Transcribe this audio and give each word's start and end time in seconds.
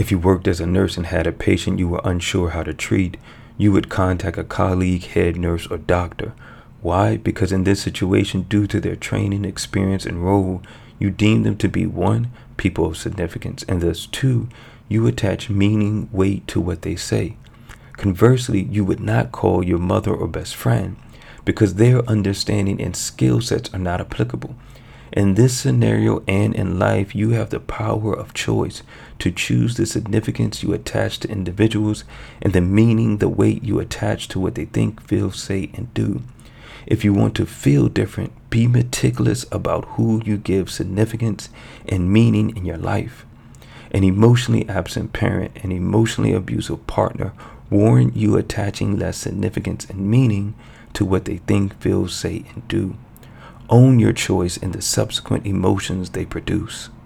If 0.00 0.10
you 0.10 0.18
worked 0.18 0.48
as 0.48 0.60
a 0.60 0.66
nurse 0.66 0.96
and 0.96 1.04
had 1.04 1.26
a 1.26 1.30
patient 1.30 1.78
you 1.78 1.86
were 1.86 2.00
unsure 2.04 2.50
how 2.50 2.62
to 2.62 2.72
treat, 2.72 3.18
you 3.58 3.70
would 3.72 3.90
contact 3.90 4.38
a 4.38 4.44
colleague, 4.44 5.04
head 5.04 5.36
nurse, 5.36 5.66
or 5.66 5.76
doctor. 5.76 6.32
Why? 6.80 7.18
Because 7.18 7.52
in 7.52 7.64
this 7.64 7.82
situation, 7.82 8.46
due 8.48 8.66
to 8.68 8.80
their 8.80 8.96
training, 8.96 9.44
experience, 9.44 10.06
and 10.06 10.24
role, 10.24 10.62
you 10.98 11.10
deem 11.10 11.42
them 11.42 11.58
to 11.58 11.68
be 11.68 11.84
one, 11.84 12.30
people 12.56 12.86
of 12.86 12.96
significance, 12.96 13.62
and 13.68 13.82
thus 13.82 14.06
two, 14.06 14.48
you 14.88 15.06
attach 15.06 15.50
meaning, 15.50 16.08
weight 16.12 16.48
to 16.48 16.62
what 16.62 16.80
they 16.80 16.96
say. 16.96 17.36
Conversely, 17.98 18.62
you 18.62 18.86
would 18.86 19.00
not 19.00 19.32
call 19.32 19.62
your 19.62 19.78
mother 19.78 20.14
or 20.14 20.26
best 20.26 20.56
friend 20.56 20.96
because 21.44 21.74
their 21.74 22.02
understanding 22.08 22.80
and 22.80 22.96
skill 22.96 23.42
sets 23.42 23.68
are 23.74 23.78
not 23.78 24.00
applicable. 24.00 24.56
In 25.12 25.34
this 25.34 25.58
scenario 25.58 26.22
and 26.28 26.54
in 26.54 26.78
life, 26.78 27.16
you 27.16 27.30
have 27.30 27.50
the 27.50 27.58
power 27.58 28.14
of 28.14 28.32
choice 28.32 28.84
to 29.18 29.32
choose 29.32 29.76
the 29.76 29.84
significance 29.84 30.62
you 30.62 30.72
attach 30.72 31.18
to 31.20 31.28
individuals 31.28 32.04
and 32.40 32.52
the 32.52 32.60
meaning, 32.60 33.18
the 33.18 33.28
weight 33.28 33.64
you 33.64 33.80
attach 33.80 34.28
to 34.28 34.38
what 34.38 34.54
they 34.54 34.66
think, 34.66 35.02
feel, 35.02 35.32
say, 35.32 35.70
and 35.74 35.92
do. 35.94 36.22
If 36.86 37.04
you 37.04 37.12
want 37.12 37.34
to 37.36 37.46
feel 37.46 37.88
different, 37.88 38.32
be 38.50 38.68
meticulous 38.68 39.46
about 39.50 39.84
who 39.96 40.22
you 40.24 40.36
give 40.36 40.70
significance 40.70 41.48
and 41.88 42.12
meaning 42.12 42.56
in 42.56 42.64
your 42.64 42.78
life. 42.78 43.26
An 43.90 44.04
emotionally 44.04 44.68
absent 44.68 45.12
parent, 45.12 45.56
an 45.64 45.72
emotionally 45.72 46.32
abusive 46.32 46.86
partner 46.86 47.32
warrant 47.68 48.16
you 48.16 48.36
attaching 48.36 48.98
less 48.98 49.16
significance 49.16 49.86
and 49.86 50.08
meaning 50.08 50.54
to 50.92 51.04
what 51.04 51.24
they 51.24 51.38
think, 51.38 51.80
feel, 51.80 52.08
say, 52.08 52.44
and 52.54 52.66
do. 52.68 52.96
Own 53.72 54.00
your 54.00 54.12
choice 54.12 54.56
and 54.56 54.72
the 54.72 54.82
subsequent 54.82 55.46
emotions 55.46 56.10
they 56.10 56.24
produce. 56.24 56.90